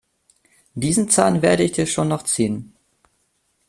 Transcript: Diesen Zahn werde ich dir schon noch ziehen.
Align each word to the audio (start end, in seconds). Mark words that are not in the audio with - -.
Diesen 0.73 1.11
Zahn 1.11 1.43
werde 1.43 1.61
ich 1.61 1.73
dir 1.73 1.85
schon 1.85 2.07
noch 2.07 2.23
ziehen. 2.23 2.73